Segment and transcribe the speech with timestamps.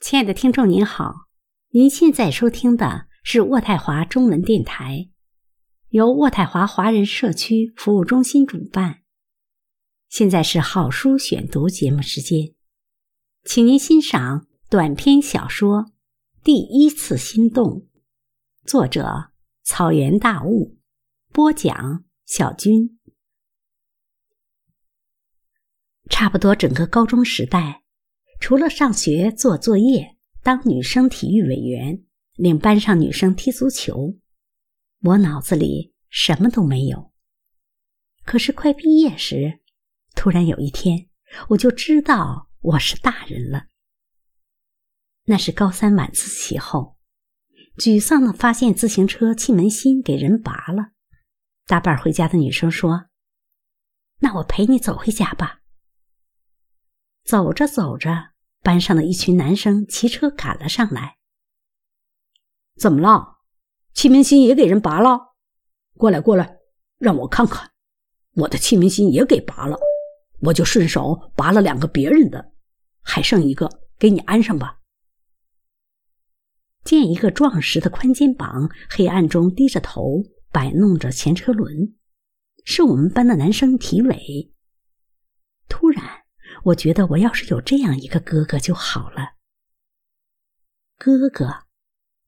[0.00, 1.28] 亲爱的听众您好，
[1.72, 5.10] 您现在收听的是渥太华中文电台，
[5.90, 9.02] 由渥太华华人社区服务中心主办。
[10.08, 12.54] 现在是好书选读节目时间，
[13.44, 15.82] 请您欣赏短篇小说
[16.42, 17.66] 《第一次心动》，
[18.64, 19.32] 作者
[19.62, 20.78] 草原大雾，
[21.30, 22.98] 播讲小军。
[26.08, 27.82] 差不多整个高中时代。
[28.40, 32.02] 除了上学做作业、当女生体育委员、
[32.34, 34.16] 领班上女生踢足球，
[35.02, 37.12] 我脑子里什么都没有。
[38.24, 39.60] 可是快毕业时，
[40.16, 41.08] 突然有一天，
[41.50, 43.66] 我就知道我是大人了。
[45.26, 46.96] 那是高三晚自习后，
[47.76, 50.92] 沮丧的发现自行车气门芯给人拔了。
[51.66, 53.10] 搭伴回家的女生说
[54.20, 55.60] ：“那我陪你走回家吧。”
[57.22, 58.29] 走着走着，
[58.62, 61.16] 班上的一群男生骑车赶了上来。
[62.76, 63.38] 怎么了？
[63.92, 65.34] 气门芯也给人拔了？
[65.94, 66.58] 过来，过来，
[66.98, 67.70] 让我看看。
[68.34, 69.76] 我的气门芯也给拔了，
[70.40, 72.52] 我就顺手拔了两个别人的，
[73.02, 73.68] 还剩一个，
[73.98, 74.78] 给你安上吧。
[76.84, 81.94] 见一个壮实的宽肩膀，黑暗中低着头摆弄着前车轮，
[82.64, 84.52] 是我们班的男生体委。
[85.68, 86.19] 突然。
[86.64, 89.34] 我觉得我要是有这样一个哥哥就好了。
[90.98, 91.64] 哥哥，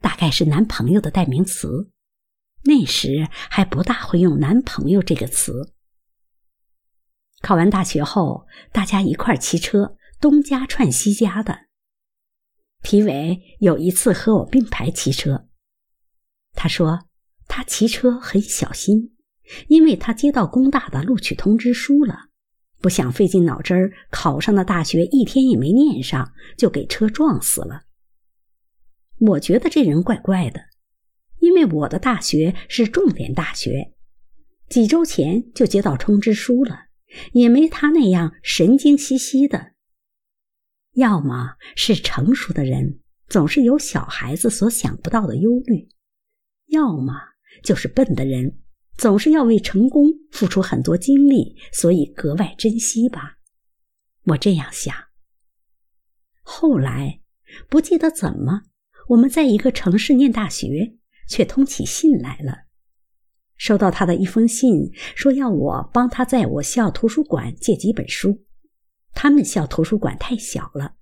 [0.00, 1.90] 大概是男朋友的代名词，
[2.64, 5.72] 那时还不大会用“男朋友”这个词。
[7.42, 11.66] 考完大学后，大家一块骑车东家串西家的。
[12.82, 15.48] 体委有一次和我并排骑车，
[16.52, 17.08] 他说
[17.46, 19.16] 他骑车很小心，
[19.68, 22.29] 因为他接到工大的录取通知书了。
[22.80, 27.82] 不想费尽脑汁儿，考上的大学一天也没念上，就给车撞死了。
[29.18, 30.62] 我觉得这人怪怪的，
[31.40, 33.92] 因为我的大学是重点大学，
[34.68, 36.86] 几周前就接到通知书了，
[37.32, 39.72] 也没他那样神经兮兮的。
[40.94, 45.88] 要么是成熟的人总是有小孩子所想不到的忧虑，
[46.68, 47.12] 要么
[47.62, 48.58] 就是笨的人。
[49.00, 53.38] 总是要为成功付出很多精力，所以格外珍惜吧。
[54.24, 54.94] 我这样想。
[56.42, 57.22] 后来
[57.70, 58.60] 不记得怎么，
[59.08, 62.66] 我们在一个城市念大学，却通起信来了。
[63.56, 68.44] 收到他的一封信，说要我帮他在我校图书馆借几本书。
[69.14, 70.96] 他们校图书馆太小了，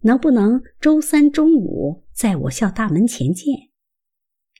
[0.00, 3.70] 能不能周三中午在我校大门前见？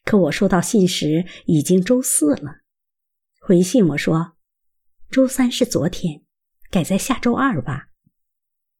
[0.04, 2.60] 可我收到信时已经周四了。
[3.48, 4.36] 回信我说，
[5.08, 6.22] 周三是昨天，
[6.70, 7.88] 改在下周二吧。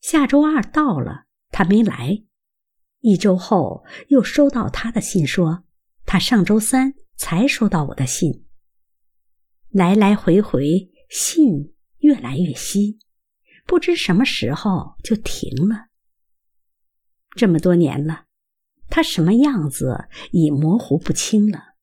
[0.02, 2.22] 下周二到了，他没来。
[3.00, 5.64] 一周后又收到他的信，说
[6.04, 8.44] 他上周三才收到我的信。
[9.70, 12.98] 来来回回，信越来越稀，
[13.64, 15.86] 不知什么时候就停了。
[17.30, 18.26] 这么多年了，
[18.90, 21.76] 他什么样子已模糊不清了。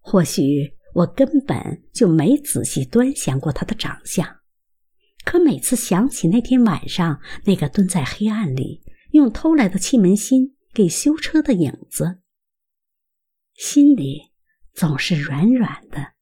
[0.00, 0.79] 或许。
[0.92, 4.40] 我根本就没仔细端详过他的长相，
[5.24, 12.20] 可每次想起那天晚上那个蹲在黑暗里用偷来的气门芯给修车的影子，
[13.54, 14.32] 心里
[14.74, 16.14] 总是软软的。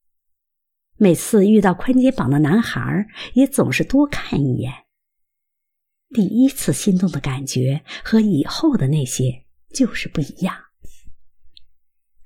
[0.96, 4.72] 每次遇到宽肩膀的男孩，也总是多看一眼。
[6.10, 10.54] 第一次心动的感觉和以后的那些就是不一样，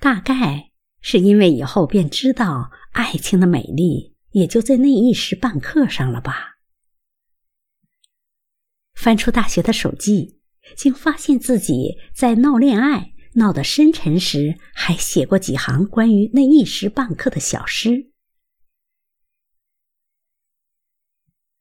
[0.00, 0.72] 大概。
[1.03, 6.59] 是因为以后便知道爱情的美丽，也就在那一时半刻上了吧。
[8.95, 10.41] 翻出大学的手记，
[10.77, 18.13] 竟发现自己在闹恋爱闹得深沉时，还写过几行关于那一时半刻的小诗。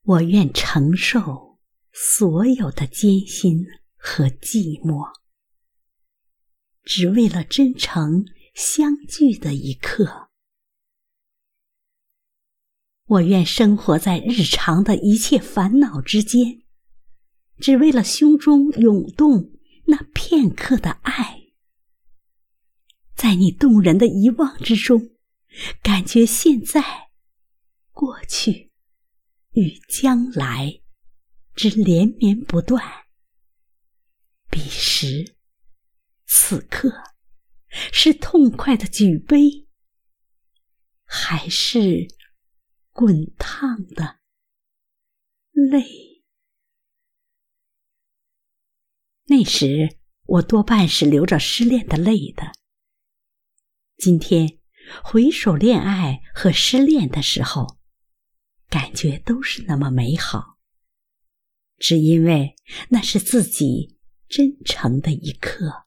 [0.03, 1.57] 我愿承受
[1.91, 3.65] 所有的艰辛
[3.95, 5.11] 和寂寞，
[6.83, 8.23] 只为了真诚。
[8.61, 10.29] 相聚的一刻，
[13.07, 16.61] 我愿生活在日常的一切烦恼之间，
[17.57, 21.41] 只为了胸中涌动那片刻的爱。
[23.15, 25.09] 在你动人的遗忘之中，
[25.81, 27.09] 感觉现在、
[27.91, 28.71] 过去
[29.53, 30.81] 与将来
[31.55, 32.85] 之连绵不断。
[34.51, 35.33] 彼时
[36.27, 37.10] 此刻。
[37.91, 39.67] 是痛快的举杯，
[41.03, 42.07] 还是
[42.91, 44.19] 滚烫的
[45.51, 46.23] 泪？
[49.25, 52.53] 那时我多半是流着失恋的泪的。
[53.97, 54.59] 今天
[55.03, 57.77] 回首恋爱和失恋的时候，
[58.67, 60.57] 感觉都是那么美好，
[61.77, 62.55] 只因为
[62.89, 65.85] 那是自己真诚的一刻。